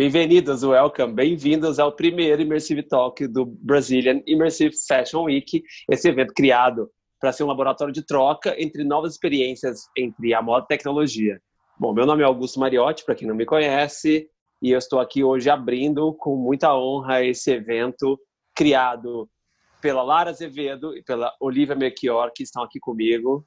[0.00, 6.90] Bem-vindos, welcome, bem-vindos ao primeiro Immersive Talk do Brazilian Immersive Fashion Week, esse evento criado
[7.20, 11.38] para ser um laboratório de troca entre novas experiências entre a moda e a tecnologia.
[11.78, 14.26] Bom, meu nome é Augusto Mariotti, para quem não me conhece,
[14.62, 18.18] e eu estou aqui hoje abrindo com muita honra esse evento
[18.56, 19.28] criado
[19.82, 23.46] pela Lara Azevedo e pela Olivia Melchior, que estão aqui comigo.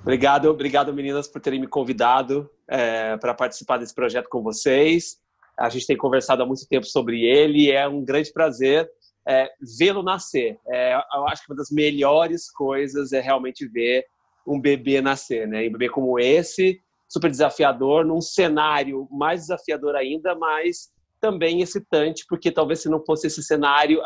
[0.00, 5.21] Obrigado, obrigado meninas por terem me convidado é, para participar desse projeto com vocês.
[5.58, 8.90] A gente tem conversado há muito tempo sobre ele e é um grande prazer
[9.26, 10.58] é, vê-lo nascer.
[10.68, 14.04] É, eu acho que uma das melhores coisas é realmente ver
[14.46, 15.66] um bebê nascer, né?
[15.68, 22.50] Um bebê como esse, super desafiador, num cenário mais desafiador ainda, mas também excitante, porque
[22.50, 24.00] talvez se não fosse esse cenário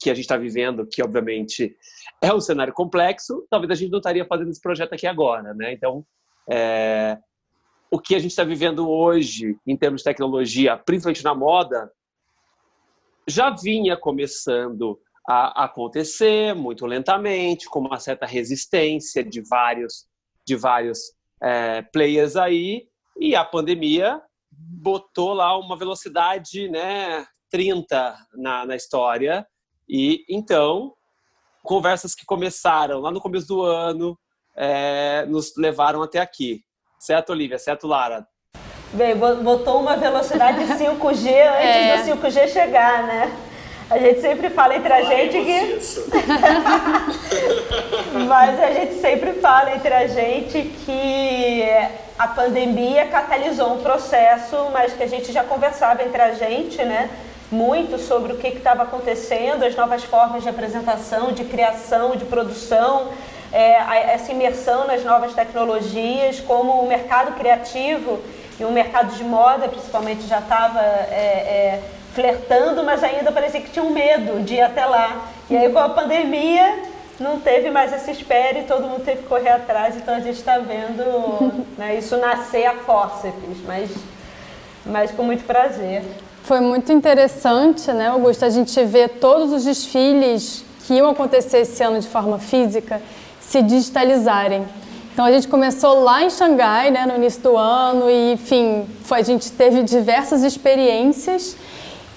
[0.00, 1.76] que a gente está vivendo, que obviamente
[2.20, 5.72] é um cenário complexo, talvez a gente não estaria fazendo esse projeto aqui agora, né?
[5.72, 6.04] Então,
[6.50, 7.18] é,
[7.92, 11.92] o que a gente está vivendo hoje em termos de tecnologia, principalmente na moda,
[13.28, 20.06] já vinha começando a acontecer muito lentamente, com uma certa resistência de vários,
[20.42, 21.12] de vários
[21.42, 22.88] é, players aí,
[23.20, 29.46] e a pandemia botou lá uma velocidade né, 30 na, na história,
[29.86, 30.94] e então
[31.62, 34.18] conversas que começaram lá no começo do ano
[34.56, 36.64] é, nos levaram até aqui.
[37.02, 37.58] Certo, Olivia?
[37.58, 38.28] Certo, Lara?
[38.92, 41.96] Bem, botou uma velocidade 5G antes é.
[41.96, 43.36] do 5G chegar, né?
[43.90, 45.80] A gente sempre fala entre a gente que.
[48.28, 51.64] Mas a gente sempre fala entre a gente que
[52.16, 57.10] a pandemia catalisou um processo, mas que a gente já conversava entre a gente, né?
[57.50, 63.10] Muito sobre o que estava acontecendo, as novas formas de apresentação, de criação, de produção,
[63.52, 68.20] é, essa imersão nas novas tecnologias, como o mercado criativo
[68.58, 70.80] e o mercado de moda, principalmente, já estava.
[70.80, 71.82] É, é,
[72.14, 75.28] flertando, mas ainda parecia que tinha um medo de ir até lá.
[75.48, 76.80] E aí com a pandemia
[77.18, 80.36] não teve mais essa espera e todo mundo teve que correr atrás, então a gente
[80.38, 83.90] está vendo né, isso nascer a fórceps, mas,
[84.84, 86.02] mas com muito prazer.
[86.42, 91.82] Foi muito interessante, né, Augusto, a gente ver todos os desfiles que iam acontecer esse
[91.82, 93.00] ano de forma física
[93.42, 94.64] se digitalizarem.
[95.12, 99.18] Então a gente começou lá em Xangai, né, no início do ano, e enfim, foi,
[99.18, 101.56] a gente teve diversas experiências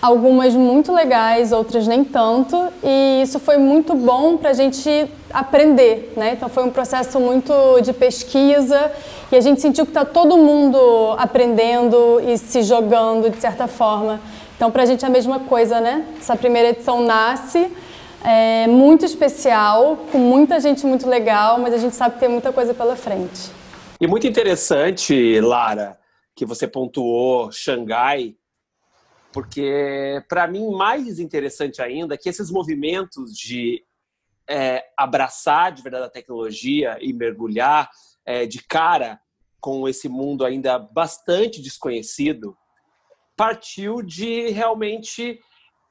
[0.06, 6.14] algumas muito legais, outras nem tanto, e isso foi muito bom para a gente aprender,
[6.16, 6.34] né?
[6.34, 8.92] Então foi um processo muito de pesquisa
[9.32, 10.78] e a gente sentiu que está todo mundo
[11.18, 14.22] aprendendo e se jogando de certa forma.
[14.56, 16.06] Então para a gente é a mesma coisa, né?
[16.20, 17.68] Essa primeira edição nasce
[18.26, 22.52] é muito especial, com muita gente muito legal, mas a gente sabe que tem muita
[22.52, 23.52] coisa pela frente.
[24.02, 25.98] E muito interessante, Lara,
[26.36, 28.36] que você pontuou Xangai
[29.36, 33.84] porque para mim mais interessante ainda é que esses movimentos de
[34.50, 37.90] é, abraçar de verdade a tecnologia e mergulhar
[38.26, 39.20] é, de cara
[39.60, 42.56] com esse mundo ainda bastante desconhecido
[43.36, 45.42] partiu de realmente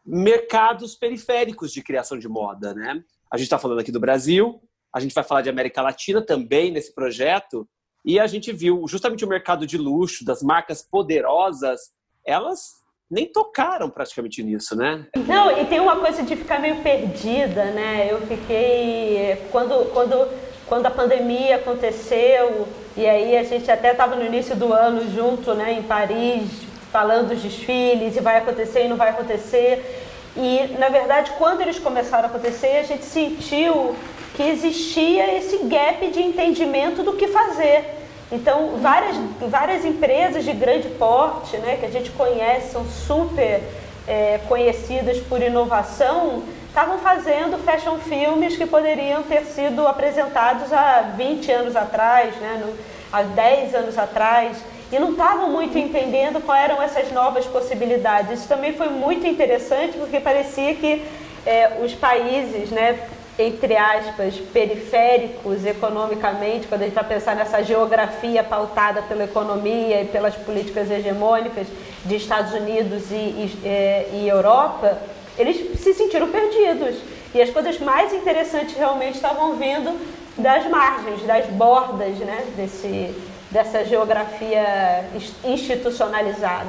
[0.05, 3.03] mercados periféricos de criação de moda, né?
[3.31, 4.61] A gente está falando aqui do Brasil,
[4.93, 7.67] a gente vai falar de América Latina também nesse projeto
[8.05, 11.81] e a gente viu justamente o mercado de luxo das marcas poderosas,
[12.25, 15.07] elas nem tocaram praticamente nisso, né?
[15.27, 18.09] Não, e tem uma coisa de ficar meio perdida, né?
[18.11, 19.37] Eu fiquei.
[19.51, 20.29] Quando, quando,
[20.67, 22.67] quando a pandemia aconteceu,
[22.97, 26.51] e aí a gente até estava no início do ano junto, né, em Paris,
[26.95, 30.01] falando dos desfiles, e vai acontecer e não vai acontecer.
[30.37, 33.97] E, na verdade, quando eles começaram a acontecer, a gente sentiu
[34.37, 37.85] que existia esse gap de entendimento do que fazer.
[38.31, 43.61] Então, várias, várias empresas de grande porte, né, que a gente conhece, são super
[44.07, 51.51] é, conhecidas por inovação, estavam fazendo fashion filmes que poderiam ter sido apresentados há 20
[51.51, 52.73] anos atrás, né, no,
[53.13, 54.59] há 10 anos atrás,
[54.95, 58.39] e não estavam muito entendendo quais eram essas novas possibilidades.
[58.39, 61.03] Isso também foi muito interessante, porque parecia que
[61.45, 63.01] é, os países, né,
[63.37, 70.05] entre aspas, periféricos economicamente, quando a gente vai pensar nessa geografia pautada pela economia e
[70.05, 71.67] pelas políticas hegemônicas
[72.05, 74.97] de Estados Unidos e, e, é, e Europa,
[75.37, 76.99] eles se sentiram perdidos.
[77.35, 79.99] E as coisas mais interessantes realmente estavam vindo
[80.39, 83.13] das margens, das bordas né, desse,
[83.55, 85.05] dessa geografia
[85.45, 86.67] institucionalizada.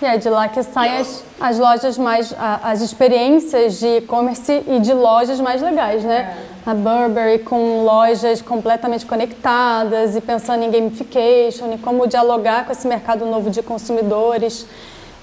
[0.00, 4.78] E é de lá que saem as, as lojas mais, as experiências de e-commerce e
[4.78, 6.36] de lojas mais legais, né?
[6.66, 6.70] É.
[6.70, 12.86] A Burberry com lojas completamente conectadas e pensando em gamification e como dialogar com esse
[12.86, 14.66] mercado novo de consumidores.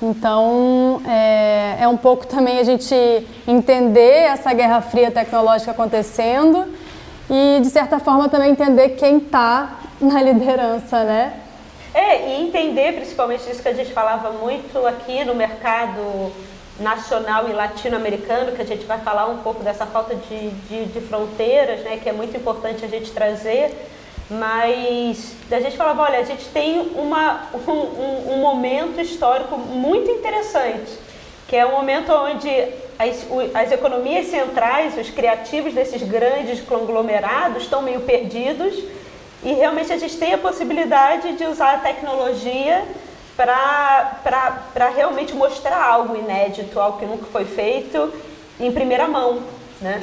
[0.02, 2.96] Então, é, é um pouco também a gente
[3.48, 6.66] entender essa guerra fria tecnológica acontecendo
[7.30, 11.40] e, de certa forma, também entender quem está na liderança, né?
[11.94, 16.32] É, e entender principalmente isso que a gente falava muito aqui no mercado
[16.80, 21.02] nacional e latino-americano, que a gente vai falar um pouco dessa falta de, de, de,
[21.02, 23.72] fronteiras, né, que é muito importante a gente trazer,
[24.28, 30.98] mas a gente falava, olha, a gente tem uma, um, um, momento histórico muito interessante,
[31.48, 32.50] que é um momento onde
[32.98, 38.74] as, as economias centrais, os criativos desses grandes conglomerados estão meio perdidos
[39.44, 42.84] e realmente a gente tem a possibilidade de usar a tecnologia
[43.36, 48.14] para realmente mostrar algo inédito, algo que nunca foi feito
[48.60, 49.42] em primeira mão,
[49.82, 50.02] né?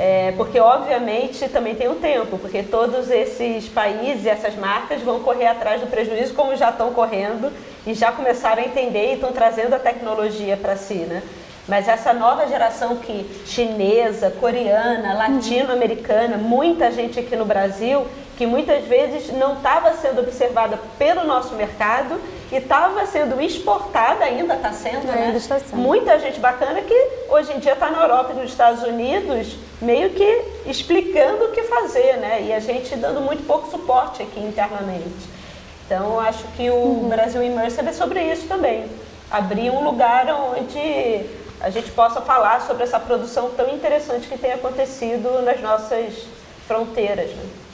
[0.00, 5.48] É, porque obviamente também tem um tempo, porque todos esses países essas marcas vão correr
[5.48, 7.52] atrás do prejuízo como já estão correndo
[7.84, 11.20] e já começaram a entender e estão trazendo a tecnologia para si, né?
[11.66, 18.06] Mas essa nova geração que chinesa, coreana, latino-americana, muita gente aqui no Brasil,
[18.38, 22.20] que muitas vezes não estava sendo observada pelo nosso mercado
[22.52, 25.34] e estava sendo exportada, ainda está sendo, né?
[25.36, 25.76] Está sendo.
[25.76, 26.94] Muita gente bacana que
[27.28, 31.64] hoje em dia está na Europa e nos Estados Unidos, meio que explicando o que
[31.64, 32.42] fazer, né?
[32.42, 35.28] E a gente dando muito pouco suporte aqui internamente.
[35.84, 37.08] Então, acho que o uhum.
[37.08, 38.84] Brasil Immersive é sobre isso também.
[39.28, 41.26] Abrir um lugar onde
[41.60, 46.14] a gente possa falar sobre essa produção tão interessante que tem acontecido nas nossas
[46.68, 47.30] fronteiras.
[47.30, 47.67] Né?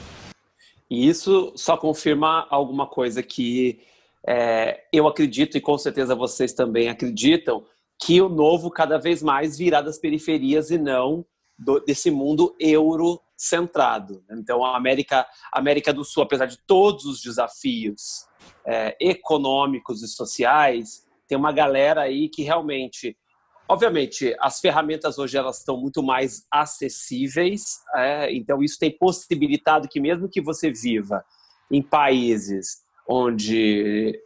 [0.95, 3.81] E isso só confirma alguma coisa que
[4.25, 7.65] é, eu acredito, e com certeza vocês também acreditam,
[8.01, 11.25] que o novo cada vez mais virá das periferias e não
[11.59, 14.23] do, desse mundo eurocentrado.
[14.31, 18.25] Então, a América, América do Sul, apesar de todos os desafios
[18.65, 23.17] é, econômicos e sociais, tem uma galera aí que realmente
[23.67, 29.99] Obviamente, as ferramentas hoje elas estão muito mais acessíveis, é, então isso tem possibilitado que
[29.99, 31.25] mesmo que você viva
[31.71, 34.21] em países onde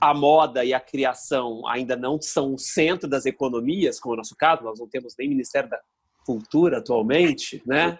[0.00, 4.18] a moda e a criação ainda não são o centro das economias, como é o
[4.18, 5.80] nosso caso, nós não temos nem Ministério da
[6.24, 7.98] Cultura atualmente, né?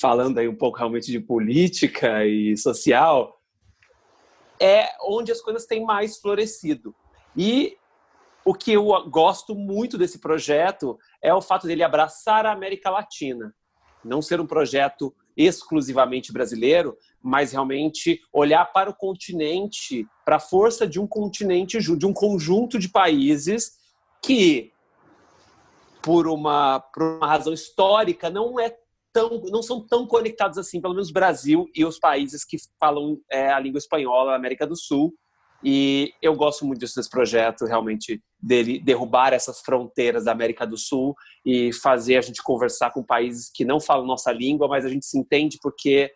[0.00, 3.40] Falando aí um pouco realmente de política e social,
[4.60, 6.94] é onde as coisas têm mais florescido.
[7.36, 7.76] E
[8.46, 13.52] o que eu gosto muito desse projeto é o fato dele abraçar a América Latina.
[14.04, 20.86] Não ser um projeto exclusivamente brasileiro, mas realmente olhar para o continente, para a força
[20.86, 23.72] de um continente, de um conjunto de países
[24.22, 24.70] que,
[26.00, 28.72] por uma, por uma razão histórica, não é
[29.12, 33.50] tão, não são tão conectados assim, pelo menos Brasil e os países que falam é,
[33.50, 35.12] a língua espanhola, América do Sul,
[35.62, 41.14] e eu gosto muito desse projeto, realmente, dele derrubar essas fronteiras da América do Sul
[41.44, 45.06] e fazer a gente conversar com países que não falam nossa língua, mas a gente
[45.06, 46.12] se entende porque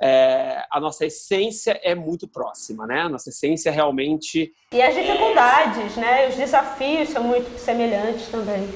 [0.00, 3.02] é, a nossa essência é muito próxima, né?
[3.02, 4.52] A nossa essência realmente.
[4.72, 6.28] E as dificuldades, né?
[6.28, 8.68] Os desafios são muito semelhantes também.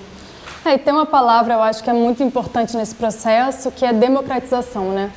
[0.65, 3.93] É, e tem uma palavra, eu acho que é muito importante nesse processo, que é
[3.93, 5.13] democratização, né?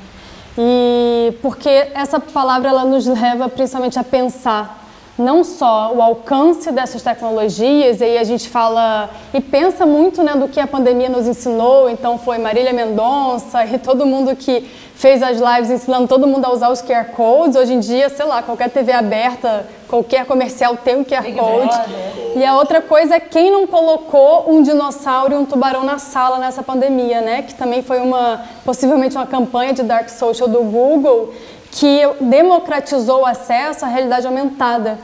[0.58, 4.89] E porque essa palavra ela nos leva principalmente a pensar
[5.20, 10.34] não só o alcance dessas tecnologias, e aí a gente fala e pensa muito né,
[10.34, 15.22] do que a pandemia nos ensinou, então foi Marília Mendonça e todo mundo que fez
[15.22, 18.42] as lives ensinando todo mundo a usar os QR Codes, hoje em dia, sei lá,
[18.42, 21.68] qualquer TV aberta, qualquer comercial tem um QR Big Code.
[21.68, 22.38] Brother.
[22.38, 26.38] E a outra coisa é quem não colocou um dinossauro e um tubarão na sala
[26.38, 31.34] nessa pandemia, né, que também foi uma, possivelmente uma campanha de Dark Social do Google,
[31.72, 34.98] que democratizou o acesso à realidade aumentada.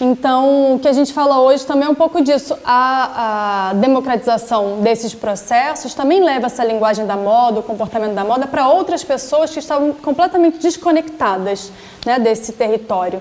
[0.00, 2.56] Então, o que a gente fala hoje também é um pouco disso.
[2.64, 8.46] A, a, democratização desses processos também leva essa linguagem da moda, o comportamento da moda,
[8.46, 11.72] para outras pessoas que estavam completamente desconectadas
[12.06, 13.20] né, desse território.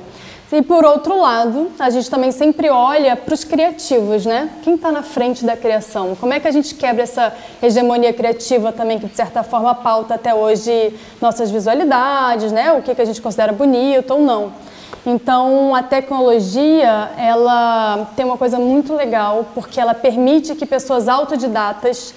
[0.52, 4.50] E por outro lado, a gente também sempre olha para os criativos, né?
[4.64, 6.16] Quem está na frente da criação?
[6.16, 10.14] Como é que a gente quebra essa hegemonia criativa também que de certa forma pauta
[10.14, 12.72] até hoje nossas visualidades, né?
[12.72, 14.54] O que, que a gente considera bonito ou não?
[15.06, 22.14] Então, a tecnologia, ela tem uma coisa muito legal, porque ela permite que pessoas autodidatas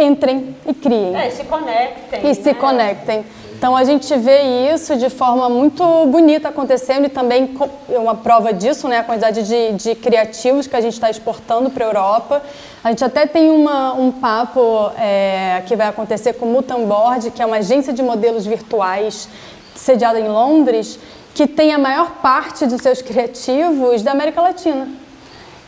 [0.00, 1.16] entrem e criem.
[1.16, 2.20] É, e se conectem.
[2.20, 2.34] E né?
[2.34, 3.24] se conectem.
[3.56, 7.54] Então a gente vê isso de forma muito bonita acontecendo e também
[7.88, 11.84] uma prova disso, né, a quantidade de, de criativos que a gente está exportando para
[11.84, 12.42] a Europa.
[12.82, 17.40] A gente até tem uma, um papo é, que vai acontecer com o Mutanboard, que
[17.40, 19.28] é uma agência de modelos virtuais
[19.74, 20.98] sediada em Londres,
[21.34, 25.03] que tem a maior parte dos seus criativos da América Latina.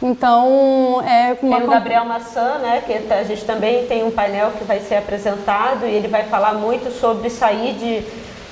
[0.02, 1.56] Então, é uma...
[1.56, 4.80] Tem o Gabriel Maçã, né, que tá, a gente também tem um painel que vai
[4.80, 8.02] ser apresentado e ele vai falar muito sobre sair de,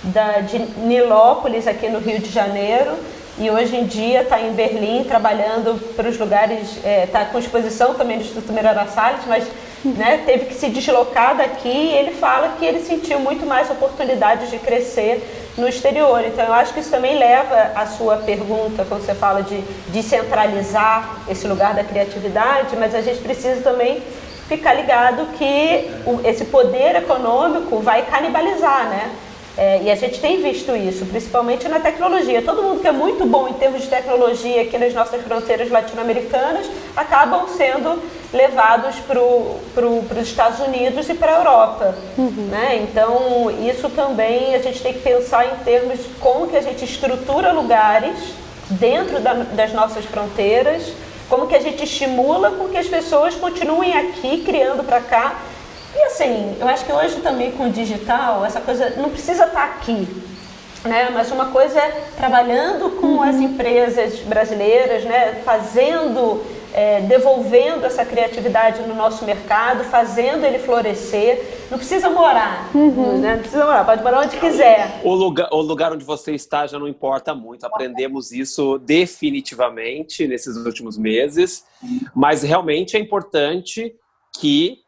[0.04, 2.92] da, de Nilópolis, aqui no Rio de Janeiro,
[3.36, 7.38] e hoje em dia está em Berlim trabalhando para os lugares, está é, tá com
[7.38, 9.44] exposição também do Instituto Miranda Salles, mas
[9.84, 14.50] né, teve que se deslocar daqui e ele fala que ele sentiu muito mais oportunidades
[14.50, 16.24] de crescer no exterior.
[16.24, 21.20] Então, eu acho que isso também leva à sua pergunta, quando você fala de descentralizar
[21.28, 24.02] esse lugar da criatividade, mas a gente precisa também
[24.48, 25.90] ficar ligado que
[26.24, 29.10] esse poder econômico vai canibalizar, né?
[29.56, 32.42] É, e a gente tem visto isso, principalmente na tecnologia.
[32.42, 36.68] Todo mundo que é muito bom em termos de tecnologia aqui nas nossas fronteiras latino-americanas
[36.96, 39.20] acabam sendo levados para
[39.74, 41.94] pro, os Estados Unidos e para a Europa.
[42.18, 42.48] Uhum.
[42.50, 42.80] Né?
[42.82, 46.84] Então, isso também a gente tem que pensar em termos de como que a gente
[46.84, 48.18] estrutura lugares
[48.70, 50.92] dentro da, das nossas fronteiras,
[51.28, 55.36] como que a gente estimula com que as pessoas continuem aqui, criando para cá,
[55.94, 59.64] e assim, eu acho que hoje também com o digital, essa coisa não precisa estar
[59.64, 60.06] aqui.
[60.84, 61.08] Né?
[61.10, 63.22] Mas uma coisa é trabalhando com uhum.
[63.22, 65.40] as empresas brasileiras, né?
[65.42, 66.42] fazendo,
[66.74, 71.64] é, devolvendo essa criatividade no nosso mercado, fazendo ele florescer.
[71.70, 73.18] Não precisa morar, uhum.
[73.18, 73.34] né?
[73.34, 75.00] não precisa morar, pode morar onde quiser.
[75.02, 77.64] O lugar, o lugar onde você está já não importa muito.
[77.64, 81.64] Aprendemos isso definitivamente nesses últimos meses,
[82.14, 83.94] mas realmente é importante
[84.38, 84.83] que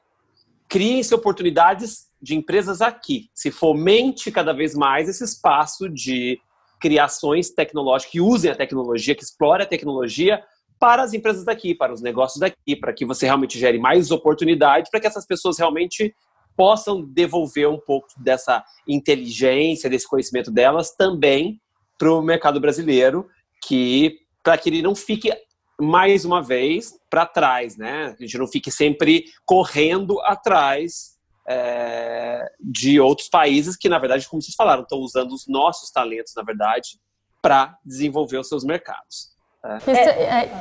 [0.69, 6.39] criem-se oportunidades de empresas aqui, se fomente cada vez mais esse espaço de
[6.81, 10.43] criações tecnológicas que usem a tecnologia, que explore a tecnologia
[10.79, 14.91] para as empresas daqui, para os negócios daqui, para que você realmente gere mais oportunidade,
[14.91, 16.15] para que essas pessoas realmente
[16.57, 21.61] possam devolver um pouco dessa inteligência, desse conhecimento delas também
[21.99, 23.27] para o mercado brasileiro,
[23.67, 25.31] que para que ele não fique
[25.81, 28.15] mais uma vez, para trás, né?
[28.19, 31.17] A gente não fique sempre correndo atrás
[31.49, 36.33] é, de outros países que, na verdade, como vocês falaram, estão usando os nossos talentos,
[36.35, 36.99] na verdade,
[37.43, 39.37] para desenvolver os seus mercados.
[39.65, 39.77] É.
[39.79, 40.05] Isso, é,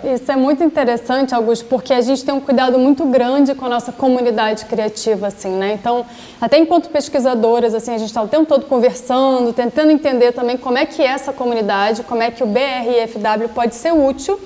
[0.04, 3.66] é, isso, é, muito interessante, Augusto, porque a gente tem um cuidado muito grande com
[3.66, 5.74] a nossa comunidade criativa, assim, né?
[5.74, 6.06] Então,
[6.42, 10.78] até enquanto pesquisadoras, assim, a gente está o tempo todo conversando, tentando entender também como
[10.78, 14.40] é que é essa comunidade, como é que o BRFW pode ser útil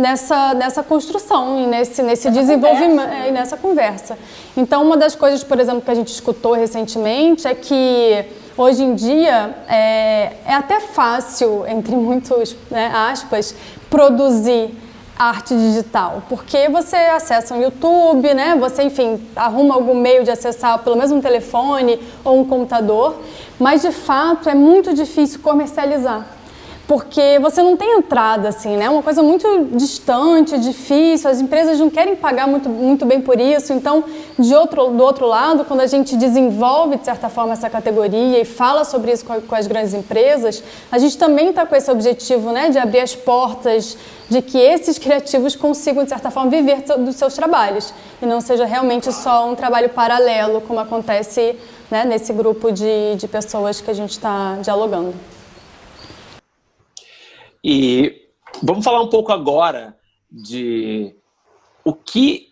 [0.00, 4.18] nessa, nessa construção e nesse, nesse desenvolvimento e nessa conversa.
[4.56, 8.24] Então, uma das coisas, por exemplo, que a gente escutou recentemente é que
[8.56, 13.54] hoje em dia é, é até fácil, entre muitos né, aspas,
[13.90, 14.70] produzir
[15.18, 18.56] arte digital, porque você acessa um YouTube, né?
[18.60, 23.16] Você, enfim, arruma algum meio de acessar pelo menos um telefone ou um computador,
[23.58, 26.37] mas de fato é muito difícil comercializar
[26.88, 28.86] porque você não tem entrada, assim, né?
[28.86, 33.38] É uma coisa muito distante, difícil, as empresas não querem pagar muito, muito bem por
[33.38, 33.74] isso.
[33.74, 34.02] Então,
[34.38, 38.44] de outro, do outro lado, quando a gente desenvolve, de certa forma, essa categoria e
[38.46, 42.52] fala sobre isso com, com as grandes empresas, a gente também está com esse objetivo,
[42.52, 43.98] né, de abrir as portas,
[44.30, 47.92] de que esses criativos consigam, de certa forma, viver dos seus trabalhos
[48.22, 51.54] e não seja realmente só um trabalho paralelo, como acontece
[51.90, 55.37] né, nesse grupo de, de pessoas que a gente está dialogando.
[57.62, 58.28] E
[58.62, 59.96] vamos falar um pouco agora
[60.30, 61.14] de
[61.84, 62.48] o que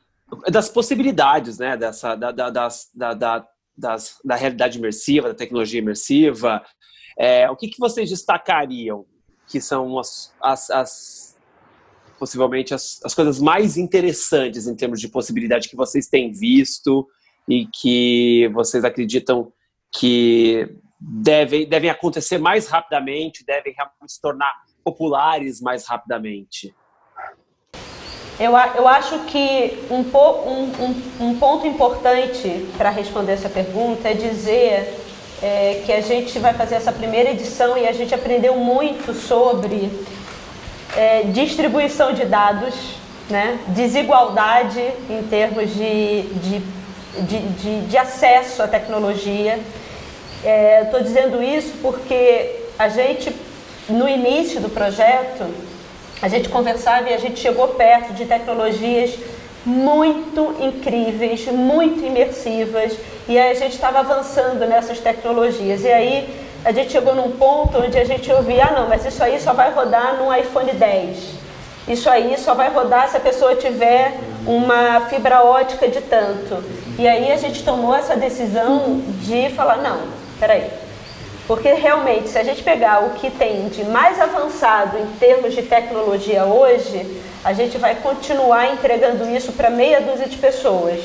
[0.49, 5.81] das possibilidades, né, dessa da, da, das, da, da, das, da realidade imersiva, da tecnologia
[5.81, 6.63] imersiva.
[7.19, 9.07] É, o que, que vocês destacariam
[9.49, 11.37] que são as, as, as
[12.19, 17.07] possivelmente as, as coisas mais interessantes em termos de possibilidade que vocês têm visto
[17.49, 19.53] e que vocês acreditam
[19.93, 20.69] que
[21.01, 23.75] devem, devem acontecer mais rapidamente, devem
[24.07, 24.53] se tornar
[24.87, 26.73] populares mais rapidamente?
[28.39, 34.15] Eu, eu acho que um, um, um, um ponto importante para responder essa pergunta é
[34.15, 34.95] dizer
[35.43, 39.91] é, que a gente vai fazer essa primeira edição e a gente aprendeu muito sobre
[40.97, 42.75] é, distribuição de dados,
[43.29, 43.59] né?
[43.69, 46.63] desigualdade em termos de, de,
[47.23, 49.59] de, de, de acesso à tecnologia.
[50.85, 53.35] Estou é, dizendo isso porque a gente
[53.89, 55.47] no início do projeto,
[56.21, 59.17] a gente conversava e a gente chegou perto de tecnologias
[59.65, 62.97] muito incríveis, muito imersivas,
[63.29, 65.83] e aí a gente estava avançando nessas tecnologias.
[65.83, 69.23] E aí a gente chegou num ponto onde a gente ouvia, ah não, mas isso
[69.23, 71.17] aí só vai rodar no iPhone 10.
[71.89, 76.63] Isso aí só vai rodar se a pessoa tiver uma fibra ótica de tanto.
[76.99, 80.01] E aí a gente tomou essa decisão de falar, não,
[80.41, 80.69] peraí,
[81.47, 85.63] Porque realmente, se a gente pegar o que tem de mais avançado em termos de
[85.63, 87.07] tecnologia hoje,
[87.45, 91.01] a gente vai continuar entregando isso para meia dúzia de pessoas.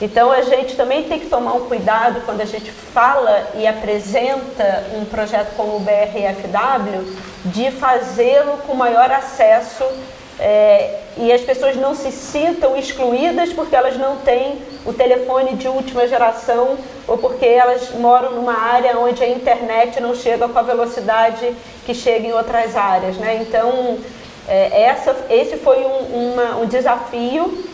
[0.00, 4.86] Então a gente também tem que tomar um cuidado quando a gente fala e apresenta
[4.96, 9.84] um projeto como o BRFW, de fazê-lo com maior acesso
[10.38, 15.66] é, e as pessoas não se sintam excluídas porque elas não têm o telefone de
[15.66, 16.78] última geração
[17.08, 21.52] ou porque elas moram numa área onde a internet não chega com a velocidade
[21.84, 23.16] que chega em outras áreas.
[23.16, 23.42] Né?
[23.42, 23.98] Então,
[24.46, 27.64] é, essa, esse foi um, uma, um desafio,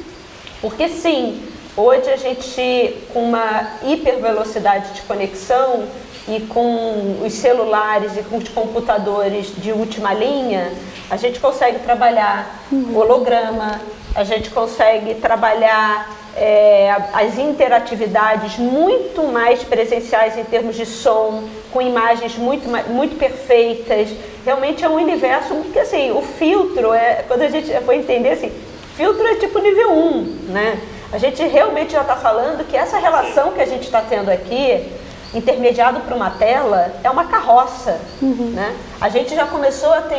[0.62, 1.42] porque sim,
[1.76, 5.84] hoje a gente, com uma hipervelocidade de conexão
[6.28, 10.72] e com os celulares e com os computadores de última linha,
[11.10, 12.64] a gente consegue trabalhar
[12.94, 13.80] holograma,
[14.14, 21.82] a gente consegue trabalhar é, as interatividades muito mais presenciais em termos de som, com
[21.82, 24.08] imagens muito, muito perfeitas.
[24.44, 28.52] Realmente é um universo que, assim, o filtro, é, quando a gente foi entender, assim,
[28.96, 30.80] filtro é tipo nível 1, né?
[31.14, 34.84] A gente realmente já está falando que essa relação que a gente está tendo aqui
[35.32, 38.00] intermediado por uma tela é uma carroça.
[38.20, 38.50] Uhum.
[38.52, 38.74] Né?
[39.00, 40.18] A gente já começou a ter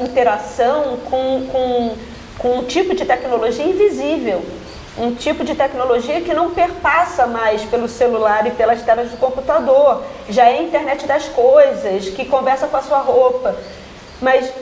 [0.00, 1.94] interação com, com,
[2.38, 4.44] com um tipo de tecnologia invisível.
[4.98, 10.02] Um tipo de tecnologia que não perpassa mais pelo celular e pelas telas do computador.
[10.28, 13.54] Já é a internet das coisas, que conversa com a sua roupa.
[14.20, 14.52] Mas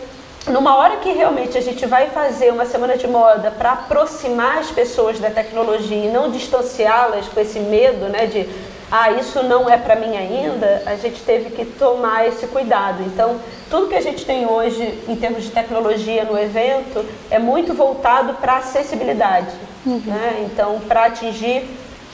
[0.48, 4.70] numa hora que realmente a gente vai fazer uma semana de moda para aproximar as
[4.70, 8.48] pessoas da tecnologia e não distanciá-las com esse medo né, de
[8.90, 13.04] ah, isso não é para mim ainda, a gente teve que tomar esse cuidado.
[13.04, 13.38] Então,
[13.70, 18.34] tudo que a gente tem hoje em termos de tecnologia no evento é muito voltado
[18.34, 19.54] para acessibilidade.
[19.86, 20.02] Uhum.
[20.04, 20.44] Né?
[20.44, 21.68] Então, para atingir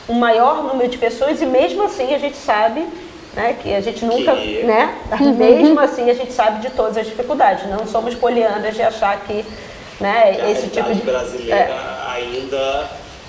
[0.06, 2.86] um maior número de pessoas e mesmo assim a gente sabe
[3.36, 4.62] né, que a gente nunca, que...
[4.64, 5.34] né, uhum.
[5.34, 7.68] mesmo assim a gente sabe de todas as dificuldades.
[7.68, 9.44] Não somos polianas de achar que
[10.00, 11.76] né, que esse tipo de brasileira é.
[12.08, 12.88] ainda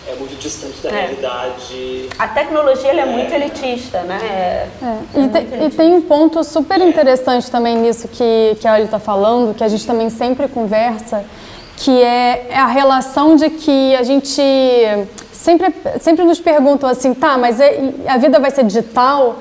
[0.10, 1.02] é muito distante da é.
[1.02, 2.10] realidade.
[2.17, 4.20] A tecnologia é, é, muito elitista, né?
[4.24, 4.67] É.
[4.82, 5.65] é e, te, elitista.
[5.65, 9.63] e, tem um ponto super interessante também nisso que, que a Oli está falando, que
[9.63, 11.26] a gente também sempre conversa,
[11.76, 14.41] que é, é a relação de que a gente
[15.34, 17.60] sempre, sempre nos perguntam assim, tá, mas
[18.08, 19.38] a vida vai ser digital?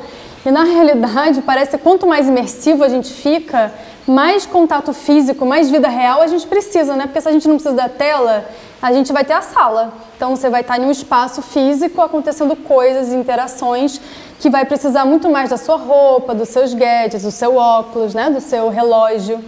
[0.46, 3.72] E na realidade parece que quanto mais imersivo a gente fica,
[4.06, 7.06] mais contato físico, mais vida real a gente precisa, né?
[7.06, 8.44] Porque se a gente não precisa da tela,
[8.80, 9.92] a gente vai ter a sala.
[10.16, 14.00] Então você vai estar em um espaço físico acontecendo coisas, interações
[14.38, 18.30] que vai precisar muito mais da sua roupa, dos seus gadgets, do seu óculos, né,
[18.30, 19.42] do seu relógio.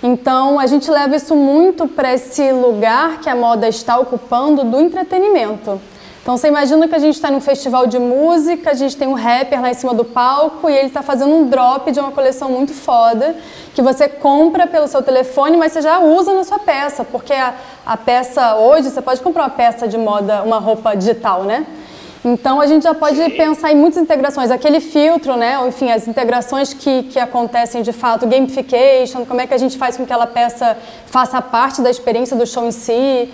[0.00, 4.78] Então a gente leva isso muito para esse lugar que a moda está ocupando do
[4.78, 5.80] entretenimento.
[6.26, 9.12] Então você imagina que a gente está num festival de música, a gente tem um
[9.12, 12.50] rapper lá em cima do palco e ele está fazendo um drop de uma coleção
[12.50, 13.36] muito foda
[13.72, 17.54] que você compra pelo seu telefone, mas você já usa na sua peça, porque a,
[17.86, 21.64] a peça hoje você pode comprar uma peça de moda, uma roupa digital, né?
[22.24, 25.60] Então a gente já pode pensar em muitas integrações, aquele filtro, né?
[25.60, 29.78] Ou, enfim, as integrações que, que acontecem de fato, gamification, como é que a gente
[29.78, 33.30] faz com que aquela peça faça parte da experiência do show em si.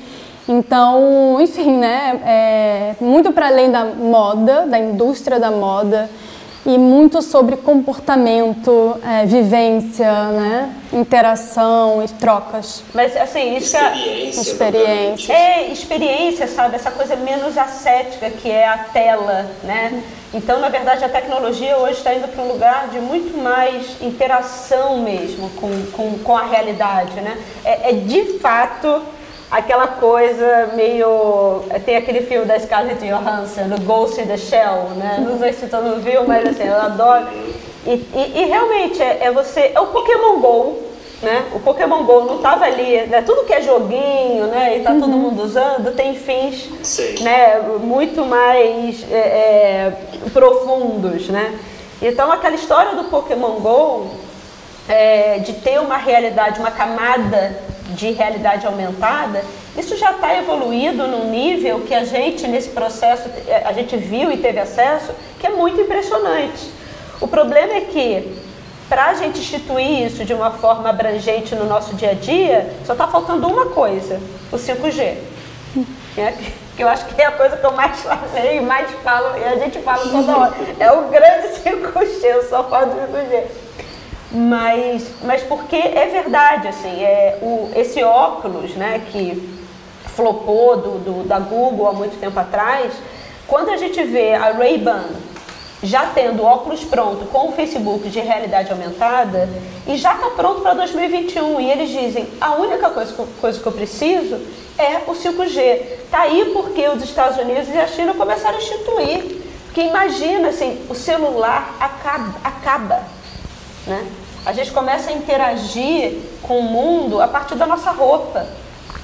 [0.48, 6.10] Então, enfim, né, é muito para além da moda, da indústria da moda,
[6.64, 10.72] e muito sobre comportamento, é, vivência, né?
[10.92, 12.84] interação e trocas.
[12.94, 15.32] Mas assim, isso é experiência, é experiência.
[15.32, 16.76] É experiência, sabe?
[16.76, 20.02] Essa coisa menos ascética que é a tela, né?
[20.32, 24.98] Então, na verdade, a tecnologia hoje está indo para um lugar de muito mais interação
[24.98, 27.36] mesmo com, com, com a realidade, né?
[27.64, 29.02] É, é de fato
[29.52, 31.62] aquela coisa meio.
[31.84, 35.22] Tem aquele filme da Scarlett Johansson, o Ghost in the Shell, né?
[35.28, 37.26] Não sei se todo mundo viu, mas assim, eu adoro.
[37.86, 39.72] E, e, e realmente é, é, você.
[39.74, 40.78] É o Pokémon GO.
[41.20, 41.44] Né?
[41.54, 43.22] O Pokémon GO não estava ali, né?
[43.22, 44.76] tudo que é joguinho, né?
[44.76, 45.00] E tá uhum.
[45.00, 46.68] todo mundo usando, tem fins
[47.20, 47.60] né?
[47.80, 49.92] muito mais é, é,
[50.32, 51.56] profundos, né?
[52.00, 54.08] Então aquela história do Pokémon GO
[54.88, 57.56] é, de ter uma realidade, uma camada
[57.92, 59.44] de realidade aumentada,
[59.76, 64.30] isso já está evoluído num nível que a gente, nesse processo, eh, a gente viu
[64.30, 66.70] e teve acesso, que é muito impressionante.
[67.20, 68.36] O problema é que,
[68.88, 72.92] para a gente instituir isso de uma forma abrangente no nosso dia a dia, só
[72.92, 75.16] está faltando uma coisa: o 5G.
[76.18, 76.34] É,
[76.76, 79.56] que eu acho que é a coisa que eu mais falei, mais falo, e a
[79.56, 80.54] gente fala toda hora.
[80.78, 83.44] É o grande 5G, só falta o 5G.
[84.34, 89.60] Mas, mas porque é verdade, assim, é, o, esse óculos, né, que
[90.16, 92.94] flopou do, do, da Google há muito tempo atrás,
[93.46, 95.04] quando a gente vê a Ray-Ban
[95.82, 99.48] já tendo óculos pronto com o Facebook de realidade aumentada
[99.86, 101.60] e já está pronto para 2021.
[101.60, 104.40] E eles dizem: a única coisa, coisa que eu preciso
[104.78, 105.58] é o 5G.
[106.04, 109.42] Está aí porque os Estados Unidos e a China começaram a instituir.
[109.64, 113.02] Porque imagina assim, o celular acaba, acaba
[113.86, 114.06] né?
[114.44, 118.46] A gente começa a interagir com o mundo a partir da nossa roupa,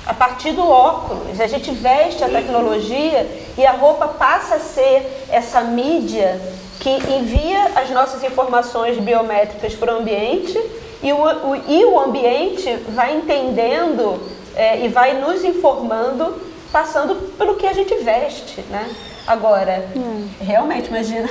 [0.04, 1.40] a partir do óculos.
[1.40, 6.40] A gente veste a tecnologia e a roupa passa a ser essa mídia
[6.80, 10.58] que envia as nossas informações biométricas para o ambiente
[11.02, 14.20] e o, o, e o ambiente vai entendendo
[14.56, 18.88] é, e vai nos informando passando pelo que a gente veste, né?
[19.26, 20.28] Agora, hum.
[20.40, 21.28] realmente, imagina,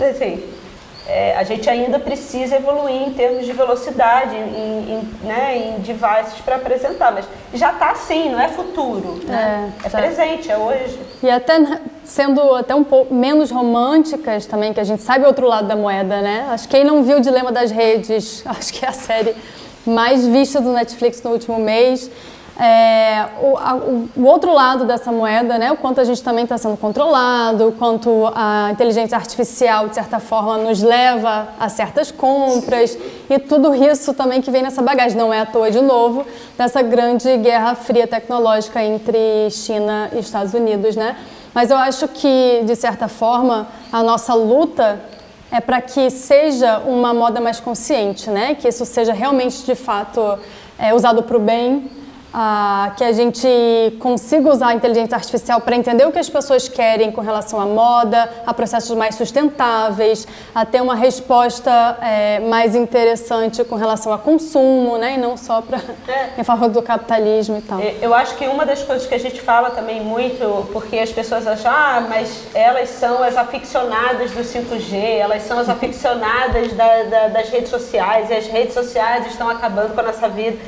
[0.00, 0.42] assim,
[1.08, 6.40] é, a gente ainda precisa evoluir em termos de velocidade, em, em, né, em devices
[6.44, 9.72] para apresentar, mas já está assim, não é futuro, né?
[9.84, 10.98] é, é presente, é hoje.
[11.22, 11.60] E até
[12.04, 15.76] sendo até um pouco menos românticas também, que a gente sabe o outro lado da
[15.76, 16.46] moeda, né?
[16.50, 19.34] Acho que quem não viu o Dilema das Redes, acho que é a série
[19.86, 22.10] mais vista do Netflix no último mês,
[22.58, 23.74] é, o, a,
[24.16, 27.72] o, outro lado dessa moeda, né, o quanto a gente também está sendo controlado, o
[27.72, 32.96] quanto a inteligência artificial, de certa forma, nos leva a certas compras
[33.28, 35.18] e tudo isso também que vem nessa bagagem.
[35.18, 36.24] Não é à toa, de novo,
[36.56, 40.96] dessa grande guerra fria tecnológica entre China e Estados Unidos.
[40.96, 41.14] Né?
[41.52, 44.98] Mas eu acho que, de certa forma, a nossa luta
[45.50, 48.54] é para que seja uma moda mais consciente, né?
[48.54, 50.38] que isso seja realmente, de fato,
[50.78, 51.90] é, usado para o bem
[52.38, 53.48] ah, que a gente
[53.98, 57.64] consiga usar a inteligência artificial para entender o que as pessoas querem com relação à
[57.64, 64.18] moda, a processos mais sustentáveis, a ter uma resposta é, mais interessante com relação a
[64.18, 65.14] consumo, né?
[65.14, 66.32] E não só para é.
[66.36, 67.80] em favor do capitalismo e tal.
[67.80, 71.10] É, eu acho que uma das coisas que a gente fala também muito, porque as
[71.10, 77.02] pessoas acham, ah, mas elas são as aficionadas do 5G, elas são as aficionadas da,
[77.04, 80.58] da, das redes sociais, e as redes sociais estão acabando com a nossa vida.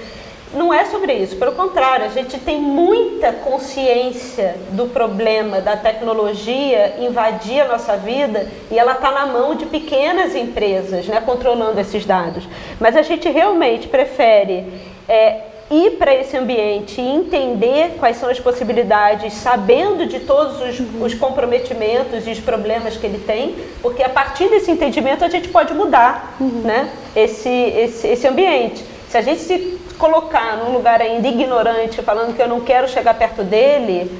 [0.54, 6.96] Não é sobre isso, pelo contrário, a gente tem muita consciência do problema da tecnologia
[7.00, 12.06] invadir a nossa vida e ela está na mão de pequenas empresas, né, controlando esses
[12.06, 12.48] dados.
[12.80, 14.64] Mas a gente realmente prefere
[15.06, 20.80] é, ir para esse ambiente e entender quais são as possibilidades, sabendo de todos os,
[21.00, 25.48] os, comprometimentos e os problemas que ele tem, porque a partir desse entendimento a gente
[25.48, 26.62] pode mudar uhum.
[26.64, 28.82] né, esse, esse, esse ambiente.
[29.10, 33.14] Se a gente se colocar num lugar ainda ignorante, falando que eu não quero chegar
[33.14, 34.10] perto dele,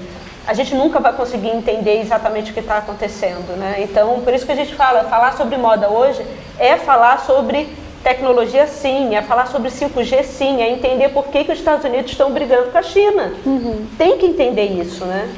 [0.46, 3.82] a gente nunca vai conseguir entender exatamente o que está acontecendo, né?
[3.82, 6.24] Então, por isso que a gente fala, falar sobre moda hoje
[6.58, 7.68] é falar sobre
[8.02, 12.10] tecnologia sim, é falar sobre 5G sim, é entender por que, que os Estados Unidos
[12.10, 13.34] estão brigando com a China.
[13.44, 13.86] Uhum.
[13.98, 15.28] Tem que entender isso, né?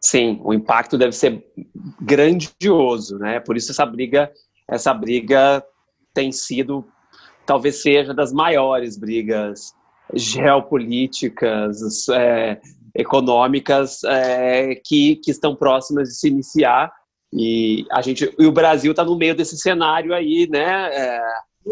[0.00, 1.44] Sim, o impacto deve ser
[2.00, 3.40] grandioso, né?
[3.40, 4.30] Por isso essa briga,
[4.68, 5.62] essa briga
[6.12, 6.84] tem sido
[7.48, 9.74] talvez seja das maiores brigas
[10.12, 12.60] geopolíticas, é,
[12.94, 16.92] econômicas é, que, que estão próximas de se iniciar.
[17.32, 20.90] E a gente, e o Brasil está no meio desse cenário aí, né?
[20.94, 21.22] É,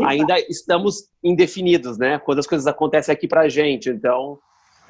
[0.02, 2.18] ainda estamos indefinidos, né?
[2.20, 3.90] Quando as coisas acontecem aqui para a gente.
[3.90, 4.38] Então,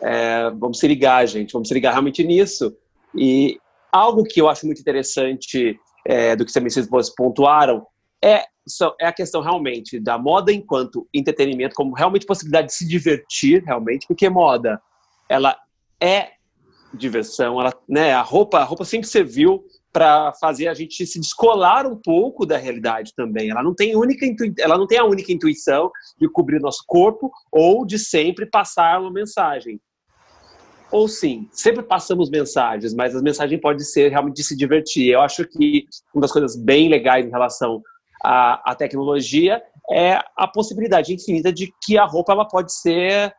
[0.00, 1.52] é, vamos se ligar, gente.
[1.52, 2.76] Vamos se ligar realmente nisso.
[3.12, 3.58] E
[3.90, 7.84] algo que eu acho muito interessante é, do que vocês pontuaram
[8.22, 8.44] é
[9.00, 14.06] é a questão realmente da moda enquanto entretenimento, como realmente possibilidade de se divertir, realmente,
[14.06, 14.80] porque moda,
[15.28, 15.56] ela
[16.00, 16.32] é
[16.92, 21.86] diversão, ela, né, a roupa, a roupa sempre serviu para fazer a gente se descolar
[21.86, 23.50] um pouco da realidade também.
[23.50, 24.26] Ela não tem única
[24.58, 29.10] ela não tem a única intuição de cobrir nosso corpo ou de sempre passar uma
[29.10, 29.80] mensagem.
[30.92, 35.08] Ou sim, sempre passamos mensagens, mas as mensagens podem ser realmente de se divertir.
[35.08, 37.82] Eu acho que uma das coisas bem legais em relação
[38.22, 43.32] a, a tecnologia é a possibilidade infinita de que a roupa ela pode ser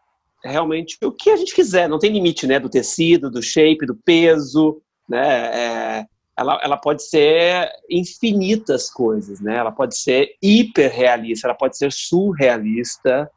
[0.44, 3.96] realmente o que a gente quiser, não tem limite, né, do tecido, do shape, do
[3.96, 6.06] peso, né, é,
[6.38, 13.30] ela, ela pode ser infinitas coisas, né, ela pode ser hiperrealista, ela pode ser surrealista.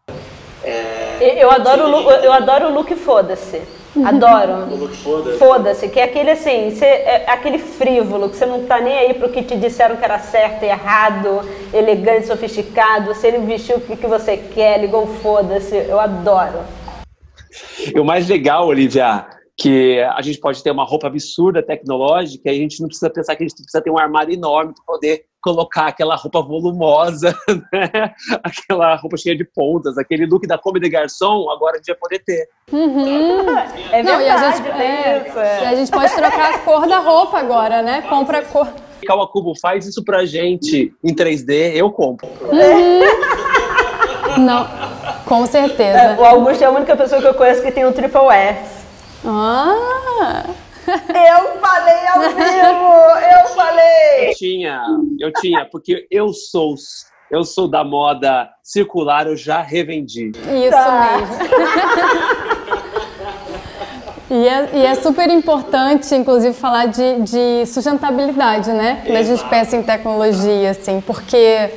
[0.63, 1.43] É...
[1.43, 1.83] Eu adoro,
[2.23, 3.80] eu adoro o look foda-se.
[4.05, 4.89] Adoro.
[5.03, 5.39] Foda-se.
[5.39, 9.15] Foda que é aquele assim, você, é aquele frívolo, que você não tá nem aí
[9.15, 11.41] pro que te disseram que era certo, errado,
[11.75, 13.13] elegante, sofisticado.
[13.15, 15.77] Você vestiu o que, que você quer, ligou foda-se.
[15.77, 16.61] Eu adoro.
[17.95, 19.27] E o mais legal, Olivia,
[19.57, 23.37] que a gente pode ter uma roupa absurda, tecnológica, e a gente não precisa pensar
[23.37, 27.35] que a gente precisa ter um armário enorme para poder colocar aquela roupa volumosa,
[27.73, 28.13] né?
[28.43, 31.97] aquela roupa cheia de pontas, aquele look da Come de Garçom, agora a gente vai
[31.97, 32.49] poder ter.
[32.71, 33.49] Uhum.
[33.91, 35.63] É verdade, não, e a, gente, é, isso, é.
[35.63, 38.03] e a gente pode trocar a cor da roupa agora, né?
[38.03, 38.69] Compra a cor
[39.07, 42.29] Kawakubo faz isso pra gente em 3D, eu compro.
[42.29, 43.01] Uhum.
[44.45, 44.69] Não,
[45.25, 45.99] com certeza.
[45.99, 48.80] É, o Augusto é a única pessoa que eu conheço que tem um triple S.
[49.25, 50.45] Ah!
[50.89, 52.91] Eu falei ao vivo!
[53.31, 54.31] Eu falei!
[54.31, 54.83] Eu tinha,
[55.21, 56.75] eu tinha, porque eu sou
[57.31, 60.33] eu sou da moda circular, eu já revendi.
[60.35, 61.17] Isso tá.
[61.17, 61.35] mesmo.
[64.31, 69.03] E é, e é, super importante, inclusive, falar de, de sustentabilidade, né?
[69.05, 71.69] Quando a gente pensa em tecnologia, assim, porque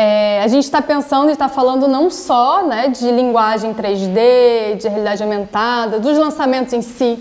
[0.00, 4.86] é, a gente está pensando e está falando não só né, de linguagem 3D, de
[4.86, 7.18] realidade aumentada, dos lançamentos em si,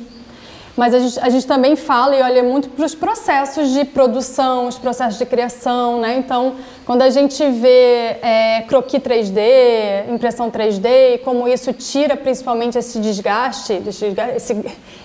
[0.75, 4.67] mas a gente, a gente também fala e olha muito para os processos de produção,
[4.67, 6.17] os processos de criação, né?
[6.17, 6.53] Então,
[6.87, 12.97] quando a gente vê é, croquis 3D, impressão 3D, e como isso tira principalmente esse
[12.99, 14.15] desgaste, esse,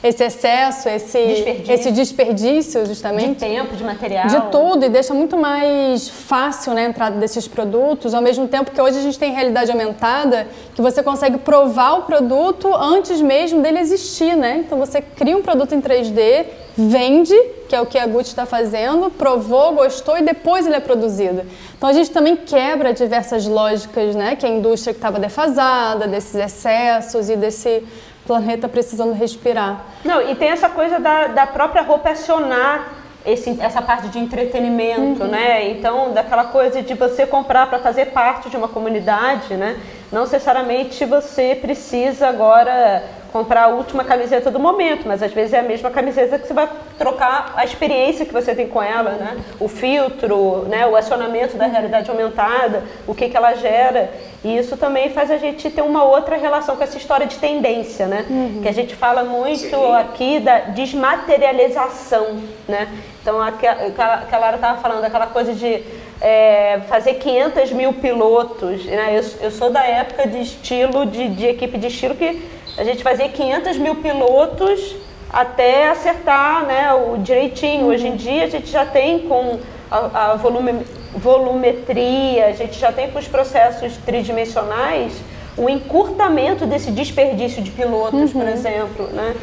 [0.01, 1.75] esse excesso, esse desperdício.
[1.75, 3.31] esse desperdício, justamente.
[3.31, 4.29] De tempo, de material.
[4.29, 8.71] De tudo, e deixa muito mais fácil né, a entrada desses produtos, ao mesmo tempo
[8.71, 13.61] que hoje a gente tem realidade aumentada, que você consegue provar o produto antes mesmo
[13.61, 14.63] dele existir, né?
[14.65, 17.35] Então você cria um produto em 3D, vende,
[17.69, 21.43] que é o que a Gucci está fazendo, provou, gostou e depois ele é produzido.
[21.77, 27.29] Então a gente também quebra diversas lógicas, né, que a indústria estava defasada, desses excessos
[27.29, 27.85] e desse
[28.27, 29.85] planeta precisando respirar.
[30.05, 35.23] Não, e tem essa coisa da, da própria roupa acionar esse, essa parte de entretenimento,
[35.23, 35.31] uhum.
[35.31, 35.71] né?
[35.71, 39.81] Então, daquela coisa de você comprar para fazer parte de uma comunidade, né?
[40.11, 45.61] Não necessariamente você precisa agora comprar a última camiseta do momento, mas às vezes é
[45.61, 46.69] a mesma camiseta que você vai
[46.99, 49.39] trocar a experiência que você tem com ela, né?
[49.59, 50.87] O filtro, né?
[50.87, 54.13] O acionamento da realidade aumentada, o que que ela gera.
[54.45, 58.07] E isso também faz a gente ter uma outra relação com essa história de tendência,
[58.07, 58.27] né?
[58.29, 58.61] Uhum.
[58.63, 62.87] Que a gente fala muito aqui da desmaterialização, né?
[63.23, 65.83] Então, aquela, aquela hora estava falando, aquela coisa de
[66.21, 68.85] é, fazer 500 mil pilotos.
[68.85, 69.19] Né?
[69.19, 72.43] Eu, eu sou da época de estilo, de, de equipe de estilo, que
[72.77, 74.97] a gente fazia 500 mil pilotos
[75.31, 77.87] até acertar né, o direitinho.
[77.87, 79.59] Hoje em dia a gente já tem com
[79.91, 85.13] a, a volume, volumetria, a gente já tem com os processos tridimensionais
[85.57, 88.41] o encurtamento desse desperdício de pilotos, uhum.
[88.41, 89.07] por exemplo.
[89.09, 89.35] Né?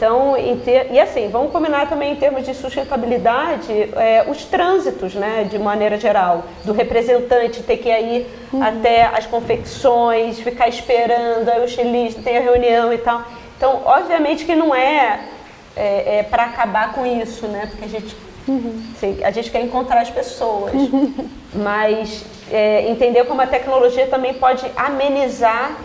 [0.00, 0.34] Então,
[0.64, 5.58] ter, e assim, vamos combinar também em termos de sustentabilidade é, os trânsitos, né, de
[5.58, 8.62] maneira geral, do representante ter que ir uhum.
[8.62, 13.22] até as confecções, ficar esperando, aí o estilista tem a reunião e tal.
[13.58, 15.20] Então, obviamente que não é,
[15.76, 18.16] é, é para acabar com isso, né, porque a gente,
[18.48, 18.82] uhum.
[18.96, 21.12] assim, a gente quer encontrar as pessoas, uhum.
[21.52, 25.76] mas é, entender como a tecnologia também pode amenizar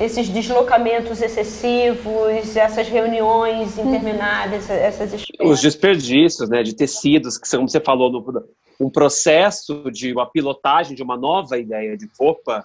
[0.00, 4.74] esses deslocamentos excessivos, essas reuniões intermináveis, uhum.
[4.74, 5.50] essas esperas.
[5.50, 8.44] Os desperdícios né, de tecidos, que como você falou, no,
[8.80, 12.64] um processo de uma pilotagem de uma nova ideia de roupa,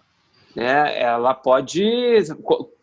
[0.55, 1.83] né, ela pode.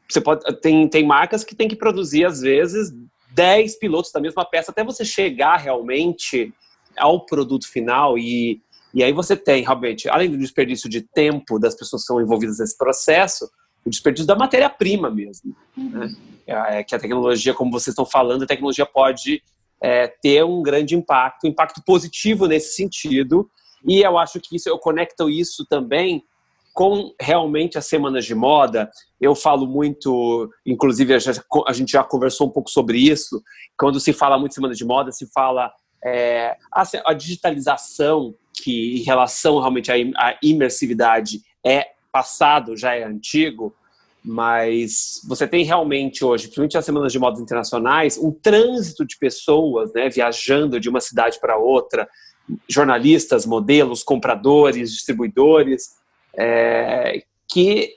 [0.09, 2.93] Você pode tem, tem marcas que tem que produzir, às vezes,
[3.31, 6.53] 10 pilotos da mesma peça até você chegar realmente
[6.99, 8.61] ao produto final e,
[8.93, 12.59] e aí você tem realmente, além do desperdício de tempo das pessoas que são envolvidas
[12.59, 13.49] nesse processo,
[13.85, 15.55] o desperdício da matéria-prima mesmo.
[15.77, 15.91] Uhum.
[15.91, 16.17] Né?
[16.47, 19.43] É, é, que a tecnologia, como vocês estão falando, a tecnologia pode
[19.83, 23.51] é, ter um grande impacto, um impacto positivo nesse sentido.
[23.87, 26.25] E eu acho que isso, eu conecto isso também
[26.73, 28.91] com realmente as semanas de moda.
[29.21, 33.43] Eu falo muito, inclusive a gente já conversou um pouco sobre isso.
[33.77, 35.71] Quando se fala muito de semana de moda, se fala
[36.05, 43.03] é, a, a, digitalização que em relação realmente à, à imersividade é passado já é
[43.03, 43.75] antigo,
[44.25, 49.93] mas você tem realmente hoje, principalmente nas semanas de modas internacionais, um trânsito de pessoas
[49.93, 52.09] né, viajando de uma cidade para outra,
[52.69, 55.97] jornalistas, modelos, compradores, distribuidores,
[56.37, 57.95] é, que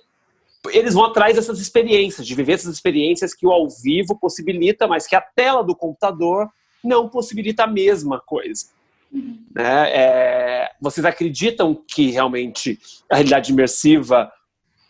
[0.72, 5.06] eles vão atrás dessas experiências, de viver essas experiências que o ao vivo possibilita, mas
[5.06, 6.50] que a tela do computador
[6.84, 8.68] não possibilita a mesma coisa.
[9.12, 9.90] Né?
[9.92, 14.32] É, vocês acreditam que realmente a realidade imersiva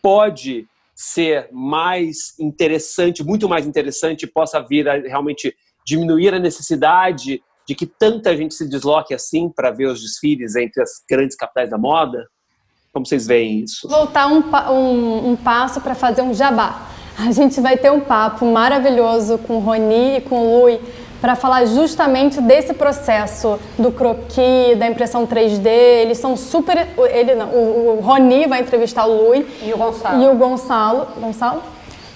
[0.01, 7.75] pode ser mais interessante, muito mais interessante, possa vir a realmente diminuir a necessidade de
[7.75, 11.77] que tanta gente se desloque assim para ver os desfiles entre as grandes capitais da
[11.77, 12.25] moda?
[12.93, 13.89] Como vocês veem isso?
[13.89, 16.87] Voltar um, um, um passo para fazer um jabá.
[17.17, 20.79] A gente vai ter um papo maravilhoso com o Roni e com o
[21.21, 25.67] para falar justamente desse processo do croquis, da impressão 3D.
[25.67, 26.87] Eles são super.
[27.09, 29.45] Ele, não, o, o Roni vai entrevistar o Lui.
[29.61, 30.23] E o Gonçalo.
[30.23, 31.07] E o Gonçalo.
[31.19, 31.63] Gonçalo?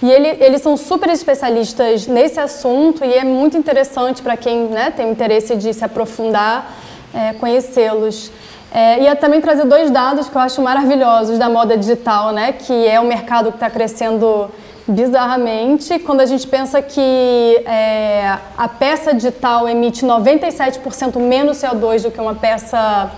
[0.02, 4.90] E ele, eles são super especialistas nesse assunto e é muito interessante para quem né,
[4.90, 6.74] tem interesse de se aprofundar
[7.12, 8.32] é, conhecê-los.
[8.72, 12.52] É, ia também trazer dois dados que eu acho maravilhosos da moda digital, né?
[12.52, 14.48] Que é um mercado que está crescendo
[14.86, 15.98] bizarramente.
[16.00, 22.20] Quando a gente pensa que é, a peça digital emite 97% menos CO2 do que
[22.20, 23.10] uma peça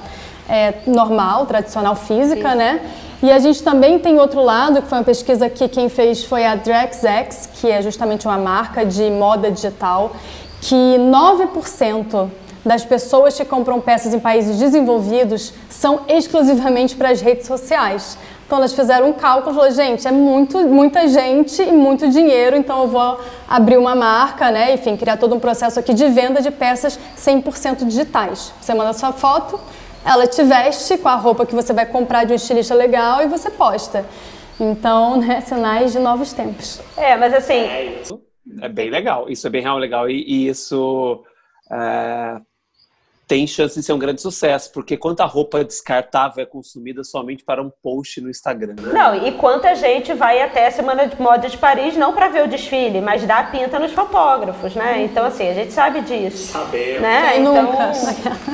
[0.48, 2.56] é, normal, tradicional, física, Sim.
[2.56, 2.80] né?
[3.22, 6.44] E a gente também tem outro lado, que foi uma pesquisa que quem fez foi
[6.44, 10.16] a DrexX, que é justamente uma marca de moda digital,
[10.60, 12.28] que 9%
[12.64, 18.18] das pessoas que compram peças em países desenvolvidos são exclusivamente para as redes sociais.
[18.52, 22.82] Então elas fizeram um cálculo, falou, gente, é muito, muita gente e muito dinheiro, então
[22.82, 26.50] eu vou abrir uma marca, né, enfim, criar todo um processo aqui de venda de
[26.50, 28.52] peças 100% digitais.
[28.60, 29.58] Você manda sua foto,
[30.04, 33.26] ela te veste com a roupa que você vai comprar de um estilista legal e
[33.26, 34.04] você posta.
[34.60, 36.78] Então, né, sinais de novos tempos.
[36.94, 37.54] É, mas assim...
[37.54, 38.20] É, isso
[38.60, 41.24] é bem legal, isso é bem real legal e, e isso...
[41.70, 42.51] É
[43.32, 47.62] tem chance de ser um grande sucesso, porque quanta roupa descartável é consumida somente para
[47.62, 48.74] um post no Instagram.
[48.78, 48.92] Né?
[48.92, 52.44] Não, e quanta gente vai até a Semana de Moda de Paris não para ver
[52.44, 55.02] o desfile, mas dá pinta nos fotógrafos, né?
[55.04, 56.52] Então, assim, a gente sabe disso.
[56.52, 57.00] Sabemos.
[57.00, 57.38] Né?
[57.38, 57.92] Então, nunca.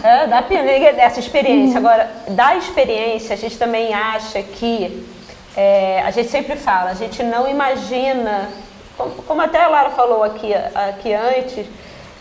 [0.04, 0.62] É, dá pinta
[0.92, 1.78] dessa experiência.
[1.78, 5.04] Agora, da experiência, a gente também acha que,
[5.56, 8.48] é, a gente sempre fala, a gente não imagina,
[8.96, 11.66] como, como até a Lara falou aqui, aqui antes,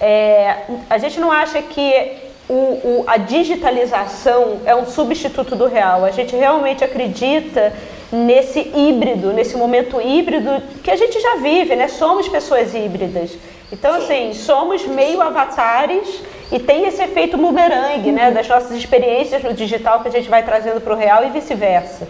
[0.02, 6.06] é, a gente não acha que o, o, a digitalização é um substituto do real.
[6.06, 7.74] A gente realmente acredita
[8.12, 11.88] nesse híbrido, nesse momento híbrido que a gente já vive, né?
[11.88, 13.38] Somos pessoas híbridas.
[13.72, 18.32] Então, assim, somos meio avatares e tem esse efeito bumerangue, né?
[18.32, 22.08] Das nossas experiências no digital que a gente vai trazendo para o real e vice-versa.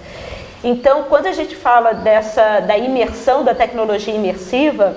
[0.64, 4.96] Então, quando a gente fala dessa da imersão, da tecnologia imersiva,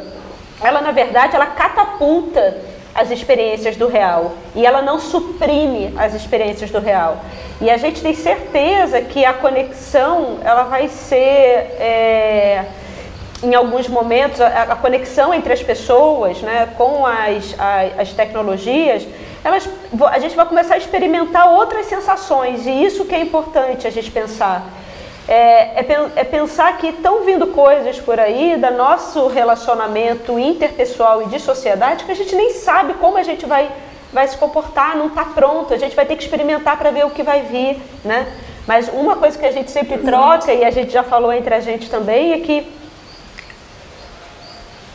[0.63, 2.59] ela, na verdade, ela catapulta
[2.95, 4.33] as experiências do real.
[4.55, 7.19] E ela não suprime as experiências do real.
[7.61, 12.65] E a gente tem certeza que a conexão ela vai ser é,
[13.43, 19.07] em alguns momentos a, a, conexão entre as pessoas, né, com as, as, as tecnologias,
[19.43, 19.69] elas,
[20.11, 22.67] a gente vai começar a experimentar outras sensações.
[22.67, 24.63] E isso que é importante a gente pensar
[25.31, 31.27] é, é, é pensar que estão vindo coisas por aí da nosso relacionamento interpessoal e
[31.27, 33.71] de sociedade que a gente nem sabe como a gente vai,
[34.13, 37.11] vai se comportar, não está pronto, a gente vai ter que experimentar para ver o
[37.11, 38.27] que vai vir, né?
[38.67, 41.61] Mas uma coisa que a gente sempre troca, e a gente já falou entre a
[41.61, 42.67] gente também, é que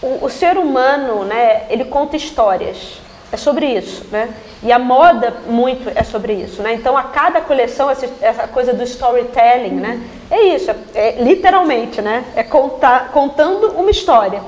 [0.01, 3.04] o, o ser humano, né, ele conta histórias.
[3.31, 4.29] É sobre isso, né?
[4.63, 6.73] E a moda muito é sobre isso, né?
[6.73, 10.01] Então a cada coleção essa, essa coisa do storytelling, né?
[10.29, 12.23] É isso, é, é, literalmente, né?
[12.35, 14.41] É contar, contando uma história.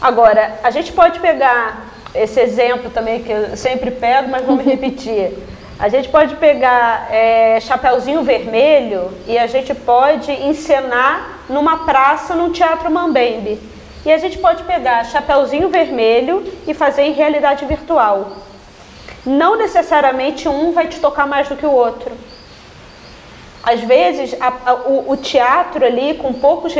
[0.00, 5.32] Agora a gente pode pegar esse exemplo também que eu sempre pego, mas vamos repetir.
[5.78, 12.50] A gente pode pegar é, Chapeuzinho Vermelho e a gente pode encenar numa praça, num
[12.50, 13.58] teatro Mambembe.
[14.04, 18.32] E a gente pode pegar Chapeuzinho Vermelho e fazer em realidade virtual.
[19.26, 22.12] Não necessariamente um vai te tocar mais do que o outro.
[23.62, 26.72] Às vezes, a, a, o, o, teatro ali, com poucos,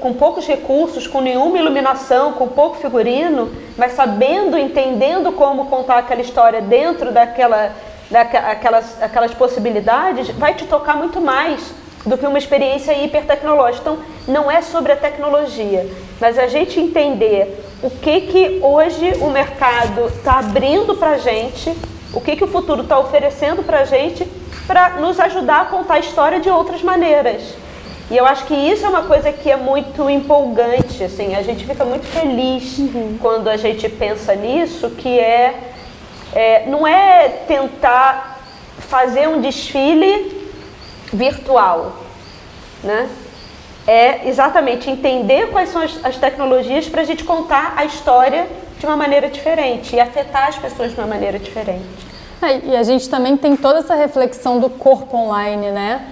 [0.00, 3.48] com poucos recursos, com nenhuma iluminação, com pouco figurino,
[3.78, 7.72] mas sabendo, entendendo como contar aquela história dentro daquela,
[8.10, 11.60] daquelas aquelas possibilidades, vai te tocar muito mais
[12.04, 13.90] do que uma experiência hipertecnológica.
[13.90, 15.88] Então, não é sobre a tecnologia,
[16.20, 21.74] mas a gente entender o que, que hoje o mercado está abrindo para a gente,
[22.12, 24.26] o que, que o futuro está oferecendo para a gente,
[24.66, 27.42] para nos ajudar a contar a história de outras maneiras.
[28.10, 31.66] E eu acho que isso é uma coisa que é muito empolgante, assim, a gente
[31.66, 33.18] fica muito feliz uhum.
[33.20, 35.54] quando a gente pensa nisso, que é,
[36.32, 38.40] é não é tentar
[38.78, 40.50] fazer um desfile
[41.12, 41.96] virtual,
[42.84, 43.08] né?
[43.86, 48.46] É exatamente entender quais são as, as tecnologias para a gente contar a história
[48.78, 52.06] de uma maneira diferente e afetar as pessoas de uma maneira diferente.
[52.42, 56.06] É, e a gente também tem toda essa reflexão do corpo online, né?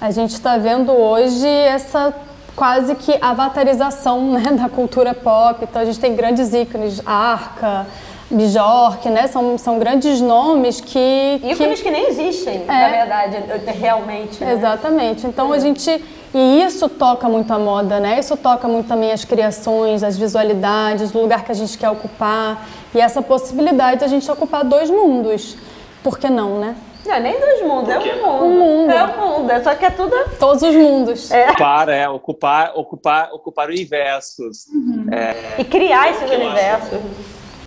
[0.00, 2.14] A gente está vendo hoje essa
[2.54, 5.64] quase que avatarização né, da cultura pop.
[5.64, 7.86] Então a gente tem grandes ícones, Arca,
[8.30, 9.26] Bjork, né?
[9.26, 11.40] São, são grandes nomes que...
[11.42, 13.36] Ícones que, que nem existem, é, na verdade,
[13.78, 14.42] realmente.
[14.44, 14.52] Né?
[14.52, 15.26] Exatamente.
[15.26, 15.56] Então é.
[15.56, 16.04] a gente...
[16.32, 18.18] E isso toca muito a moda, né?
[18.18, 22.68] Isso toca muito também as criações, as visualidades, o lugar que a gente quer ocupar.
[22.94, 25.56] E essa possibilidade de a gente ocupar dois mundos.
[26.02, 26.76] Por que não, né?
[27.04, 28.44] Não, é nem dois mundos, é um mundo.
[28.44, 28.92] Um mundo.
[28.92, 30.14] É um mundo, é só que é tudo.
[30.38, 31.30] Todos os mundos.
[31.30, 31.50] É.
[31.50, 34.66] Ocupar, é, ocupar, ocupar, ocupar universos.
[34.72, 35.06] Uhum.
[35.10, 35.60] É...
[35.60, 37.00] E criar esses universos.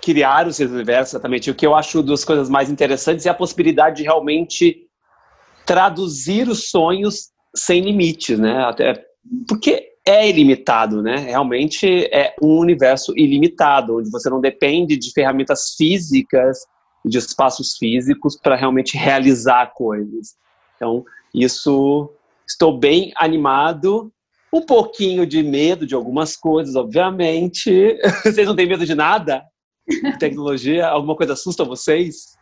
[0.00, 1.50] criar os seus universos, exatamente.
[1.50, 4.86] O que eu acho das coisas mais interessantes é a possibilidade de realmente
[5.66, 8.64] traduzir os sonhos sem limites, né?
[8.64, 9.04] Até
[9.48, 11.16] porque é ilimitado, né?
[11.16, 16.58] Realmente é um universo ilimitado, onde você não depende de ferramentas físicas,
[17.04, 20.34] de espaços físicos para realmente realizar coisas.
[20.76, 22.10] Então, isso
[22.46, 24.12] estou bem animado,
[24.52, 27.98] um pouquinho de medo de algumas coisas, obviamente.
[28.22, 29.42] Vocês não têm medo de nada?
[29.86, 30.86] De tecnologia?
[30.86, 32.38] Alguma coisa assusta vocês?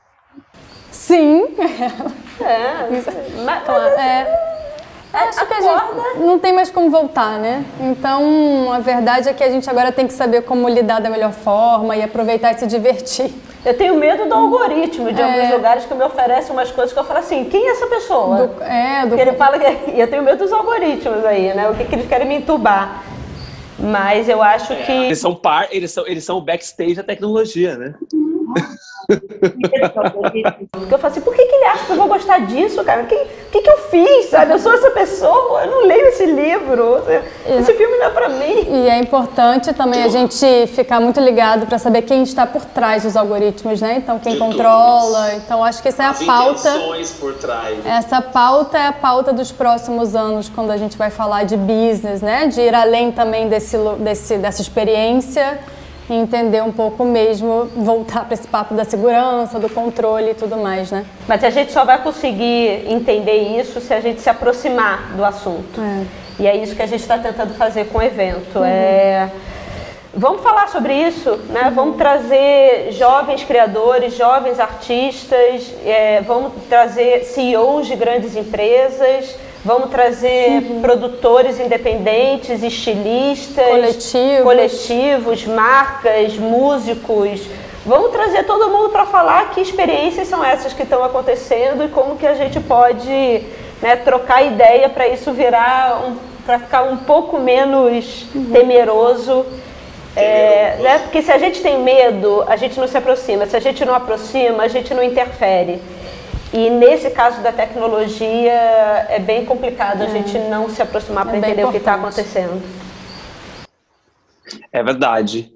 [0.92, 1.44] Sim.
[2.40, 4.51] É, mas, é.
[5.12, 7.64] Acho que a gente não tem mais como voltar, né?
[7.78, 11.32] Então, a verdade é que a gente agora tem que saber como lidar da melhor
[11.32, 13.30] forma e aproveitar e se divertir.
[13.64, 15.24] Eu tenho medo do algoritmo de é.
[15.24, 18.46] alguns lugares que me oferecem umas coisas que eu falo assim, quem é essa pessoa?
[18.46, 19.14] Do, é, do...
[19.14, 19.66] Que ele fala que...
[19.92, 21.68] E eu tenho medo dos algoritmos aí, né?
[21.68, 23.04] O que, que eles querem me entubar.
[23.78, 24.92] Mas eu acho é, que...
[24.92, 27.94] Eles são, par, eles, são, eles são o backstage da tecnologia, né?
[27.98, 28.16] Porque
[29.08, 33.02] eu falo assim, por que, que ele acha que eu vou gostar disso, cara?
[33.02, 33.16] O que,
[33.50, 34.52] que, que eu fiz, sabe?
[34.52, 37.02] Eu sou essa pessoa, eu não leio esse livro.
[37.46, 38.66] Esse filme não é pra mim.
[38.68, 43.02] E é importante também a gente ficar muito ligado para saber quem está por trás
[43.02, 43.96] dos algoritmos, né?
[43.98, 45.34] Então, quem controla.
[45.34, 46.72] Então, acho que essa é a As pauta.
[47.18, 47.84] por trás.
[47.84, 52.22] Essa pauta é a pauta dos próximos anos, quando a gente vai falar de business,
[52.22, 52.46] né?
[52.46, 55.58] De ir além também desse, desse, dessa experiência
[56.12, 60.56] e entender um pouco mesmo, voltar para esse papo da segurança, do controle e tudo
[60.58, 61.06] mais, né?
[61.26, 65.80] Mas a gente só vai conseguir entender isso se a gente se aproximar do assunto.
[65.80, 66.04] É.
[66.38, 68.58] E é isso que a gente está tentando fazer com o evento.
[68.58, 68.64] Uhum.
[68.64, 69.30] É...
[70.14, 71.68] Vamos falar sobre isso, né?
[71.68, 71.74] Uhum.
[71.74, 76.20] Vamos trazer jovens criadores, jovens artistas, é...
[76.20, 79.34] vamos trazer CEOs de grandes empresas,
[79.64, 80.80] Vamos trazer uhum.
[80.80, 84.42] produtores independentes, estilistas, coletivos.
[84.42, 87.42] coletivos, marcas, músicos.
[87.86, 92.16] Vamos trazer todo mundo para falar que experiências são essas que estão acontecendo e como
[92.16, 93.42] que a gente pode
[93.80, 98.50] né, trocar ideia para isso virar, um, para ficar um pouco menos uhum.
[98.52, 99.46] temeroso.
[100.16, 100.98] É, né?
[100.98, 103.46] Porque se a gente tem medo, a gente não se aproxima.
[103.46, 105.80] Se a gente não aproxima, a gente não interfere.
[106.52, 110.06] E nesse caso da tecnologia é bem complicado é.
[110.06, 112.62] a gente não se aproximar para é entender o que está acontecendo.
[114.70, 115.50] É verdade.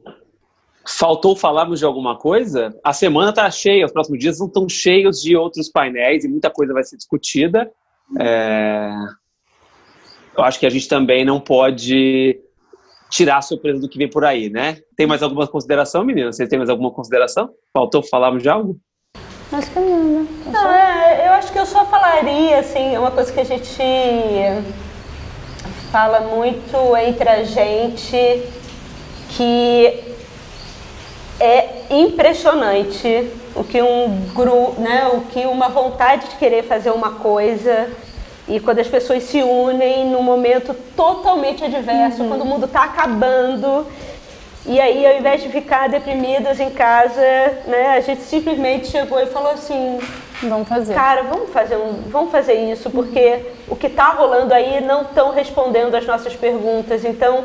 [0.88, 2.74] Faltou falarmos de alguma coisa?
[2.82, 6.48] A semana está cheia, os próximos dias não estão cheios de outros painéis e muita
[6.48, 7.70] coisa vai ser discutida.
[8.18, 8.90] É...
[10.36, 12.40] Eu acho que a gente também não pode
[13.10, 14.78] tirar a surpresa do que vem por aí, né?
[14.96, 16.36] Tem mais alguma consideração, meninas?
[16.36, 17.50] Vocês têm mais alguma consideração?
[17.72, 18.78] Faltou falarmos de algo?
[19.50, 20.26] Que não, né?
[20.46, 23.82] Não, é, eu acho que eu só falaria, assim, uma coisa que a gente
[25.90, 28.42] fala muito entre a gente,
[29.30, 30.04] que
[31.38, 37.12] é impressionante o que um grupo, né, o que uma vontade de querer fazer uma
[37.12, 37.88] coisa
[38.48, 42.28] e quando as pessoas se unem num momento totalmente adverso, uhum.
[42.28, 43.86] quando o mundo está acabando
[44.66, 47.20] e aí, ao invés de ficar deprimidas em casa,
[47.66, 50.00] né, a gente simplesmente chegou e falou assim:
[50.42, 50.94] Vamos fazer.
[50.94, 55.30] Cara, vamos fazer, um, vamos fazer isso, porque o que está rolando aí não estão
[55.30, 57.04] respondendo as nossas perguntas.
[57.04, 57.44] Então,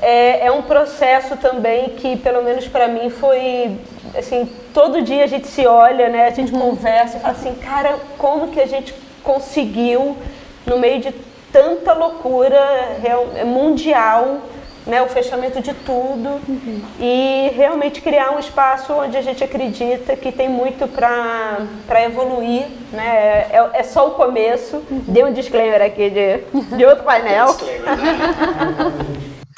[0.00, 3.76] é, é, um processo também que, pelo menos para mim, foi
[4.16, 6.60] assim: todo dia a gente se olha, né, a gente uhum.
[6.60, 10.16] conversa e fala assim: cara, como que a gente conseguiu,
[10.66, 11.12] no meio de
[11.50, 12.60] tanta loucura
[13.44, 14.40] mundial,
[14.86, 16.82] né, o fechamento de tudo uhum.
[17.00, 22.66] e realmente criar um espaço onde a gente acredita que tem muito para evoluir.
[22.92, 23.46] Né?
[23.50, 24.76] É, é, só o começo.
[24.90, 25.02] Uhum.
[25.08, 27.48] Dei um disclaimer aqui de, de outro painel.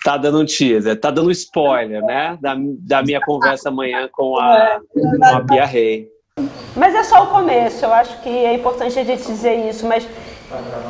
[0.05, 2.39] tá dando um teaser, tá dando spoiler, né?
[2.41, 6.09] Da, da minha conversa amanhã com a, com a Bia Rei.
[6.77, 10.07] Mas é só o começo, eu acho que é importante a gente dizer isso, mas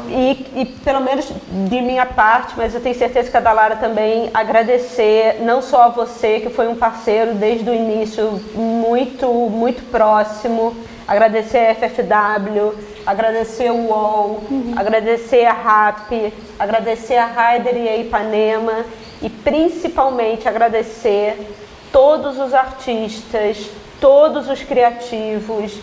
[0.08, 1.26] e, e, pelo menos
[1.68, 5.88] de minha parte, mas eu tenho certeza que a Dalara também, agradecer não só a
[5.88, 13.70] você, que foi um parceiro desde o início, muito, muito próximo, agradecer a FFW, agradecer
[13.70, 14.74] o UOL, uhum.
[14.76, 18.84] agradecer a RAP, agradecer a Raider e a Ipanema
[19.22, 21.54] e principalmente agradecer
[21.92, 25.78] todos os artistas, todos os criativos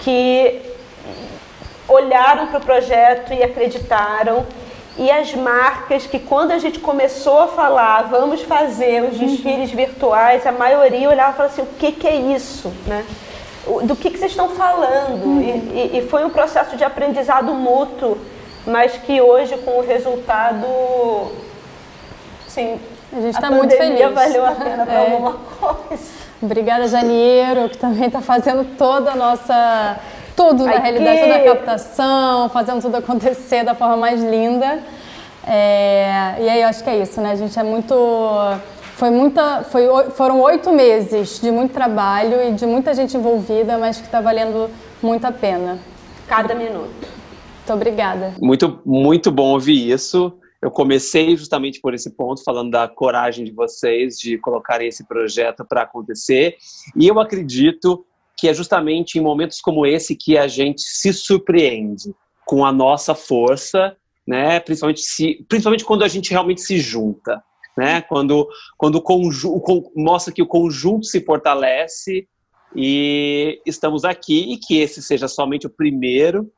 [0.00, 0.75] que
[1.88, 4.46] olharam para o projeto e acreditaram.
[4.98, 9.26] E as marcas que quando a gente começou a falar, vamos fazer os uhum.
[9.26, 9.76] desfiles uhum.
[9.76, 12.72] virtuais, a maioria olhava e falava assim, o que, que é isso?
[12.86, 13.04] Né?
[13.82, 15.24] Do que, que vocês estão falando?
[15.24, 15.40] Uhum.
[15.42, 18.16] E, e, foi um processo de aprendizado mútuo,
[18.66, 20.66] mas que hoje com o resultado,
[22.46, 22.80] assim,
[23.12, 24.12] a gente está muito feliz.
[24.12, 25.12] valeu a pena para é.
[25.12, 26.04] alguma coisa.
[26.40, 29.98] Obrigada, Janeiro, que também está fazendo toda a nossa.
[30.36, 34.80] Tudo, na realidade, toda a captação, fazendo tudo acontecer da forma mais linda.
[35.46, 37.32] É, e aí, eu acho que é isso, né?
[37.32, 37.94] A gente é muito.
[38.96, 43.98] Foi muita, foi, foram oito meses de muito trabalho e de muita gente envolvida, mas
[43.98, 44.70] que está valendo
[45.02, 45.78] muito a pena.
[46.26, 47.16] Cada minuto.
[47.66, 48.34] Muito obrigada.
[48.40, 50.32] Muito, muito bom ouvir isso.
[50.62, 55.64] Eu comecei justamente por esse ponto, falando da coragem de vocês de colocarem esse projeto
[55.68, 56.56] para acontecer.
[56.96, 58.05] E eu acredito
[58.36, 62.14] que é justamente em momentos como esse que a gente se surpreende
[62.44, 64.60] com a nossa força, né?
[64.60, 67.42] Principalmente, se, principalmente quando a gente realmente se junta,
[67.76, 68.02] né?
[68.02, 72.28] Quando, quando o conjunto, mostra que o conjunto se fortalece
[72.74, 76.50] e estamos aqui e que esse seja somente o primeiro,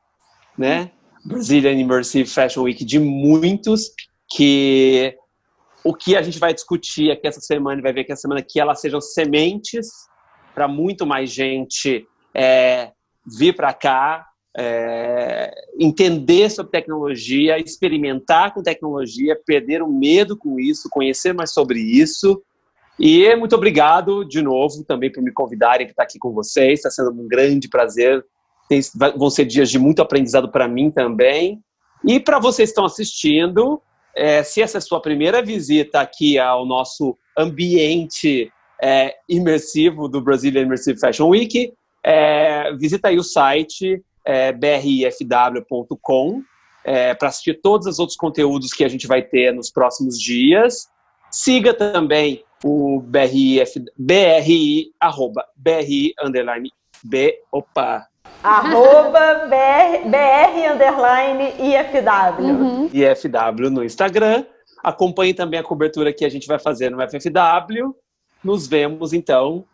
[0.57, 0.91] né?
[1.25, 3.91] Brazilian Immersive Fashion Week de muitos
[4.29, 5.15] que
[5.83, 8.59] o que a gente vai discutir aqui essa semana, vai ver que essa semana que
[8.59, 9.87] elas sejam sementes
[10.53, 12.91] para muito mais gente é,
[13.25, 14.25] vir para cá,
[14.57, 21.79] é, entender sobre tecnologia, experimentar com tecnologia, perder o medo com isso, conhecer mais sobre
[21.79, 22.41] isso.
[22.99, 26.79] E muito obrigado de novo também por me convidarem para estar aqui com vocês.
[26.79, 28.25] Está sendo um grande prazer
[28.69, 28.79] tem,
[29.17, 31.59] vão ser dias de muito aprendizado para mim também.
[32.05, 33.81] E para vocês que estão assistindo,
[34.15, 40.21] é, se essa é a sua primeira visita aqui ao nosso ambiente é, imersivo do
[40.21, 41.73] Brazilian Immersive Fashion Week,
[42.03, 46.41] é, visita aí o site é, brifw.com
[46.83, 50.87] é, para assistir todos os outros conteúdos que a gente vai ter nos próximos dias.
[51.31, 53.63] Siga também o BRI,
[53.97, 56.71] BRI, arroba, BRI, underline,
[57.03, 58.09] B, opa,
[58.43, 62.45] Arroba BR, BR underline IFW.
[62.45, 62.89] Uhum.
[62.93, 64.45] IFW no Instagram.
[64.81, 67.93] Acompanhe também a cobertura que a gente vai fazer no FFW.
[68.43, 69.65] Nos vemos, então,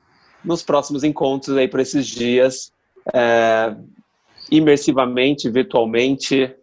[0.43, 2.71] nos próximos encontros aí por esses dias,
[3.13, 3.75] é,
[4.51, 6.55] imersivamente, virtualmente.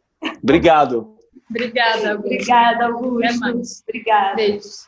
[0.42, 1.16] Obrigado.
[1.50, 3.84] Obrigada, Obrigada, Augusto.
[3.86, 4.36] Obrigada.
[4.36, 4.86] Beijos.